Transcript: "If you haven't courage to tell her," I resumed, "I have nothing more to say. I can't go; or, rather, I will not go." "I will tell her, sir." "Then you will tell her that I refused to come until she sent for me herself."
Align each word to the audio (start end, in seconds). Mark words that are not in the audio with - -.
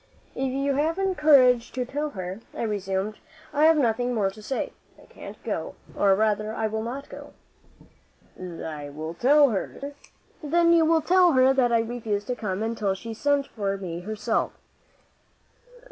"If 0.33 0.51
you 0.51 0.73
haven't 0.73 1.19
courage 1.19 1.71
to 1.73 1.85
tell 1.85 2.09
her," 2.17 2.39
I 2.55 2.63
resumed, 2.63 3.19
"I 3.53 3.65
have 3.65 3.77
nothing 3.77 4.15
more 4.15 4.31
to 4.31 4.41
say. 4.41 4.73
I 4.97 5.05
can't 5.05 5.37
go; 5.43 5.75
or, 5.95 6.15
rather, 6.15 6.55
I 6.55 6.65
will 6.65 6.81
not 6.81 7.07
go." 7.07 7.33
"I 8.35 8.89
will 8.89 9.13
tell 9.13 9.51
her, 9.51 9.77
sir." 9.79 9.93
"Then 10.41 10.73
you 10.73 10.85
will 10.85 11.01
tell 11.01 11.33
her 11.33 11.53
that 11.53 11.71
I 11.71 11.81
refused 11.81 12.25
to 12.29 12.35
come 12.35 12.63
until 12.63 12.95
she 12.95 13.13
sent 13.13 13.45
for 13.45 13.77
me 13.77 13.99
herself." 13.99 14.53